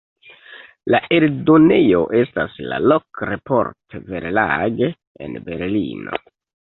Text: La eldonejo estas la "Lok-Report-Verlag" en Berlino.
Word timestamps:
La 0.93 0.99
eldonejo 1.17 1.99
estas 2.19 2.55
la 2.71 2.79
"Lok-Report-Verlag" 2.91 4.81
en 5.27 5.37
Berlino. 5.51 6.19